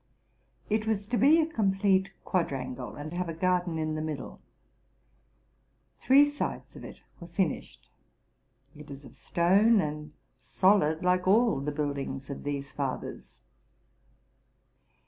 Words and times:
It 0.67 0.79
w 0.87 0.97
to 0.99 1.15
be 1.15 1.39
a 1.39 1.45
complete 1.45 2.11
quadrangle, 2.25 2.95
and 2.95 3.13
have 3.13 3.29
a 3.29 3.35
garden 3.35 3.77
in 3.77 3.93
the 3.93 4.01
ita 4.01 4.15
dle: 4.15 4.41
three 5.99 6.25
sides 6.25 6.75
of 6.75 6.83
it 6.83 7.03
were 7.19 7.27
finished. 7.27 7.87
It 8.75 8.89
is 8.89 9.05
of 9.05 9.15
stone, 9.15 9.79
and 9.79 10.13
solid, 10.35 11.03
like 11.03 11.27
all 11.27 11.59
the 11.59 11.71
buildings 11.71 12.31
of 12.31 12.41
these 12.43 12.71
fathers. 12.71 13.37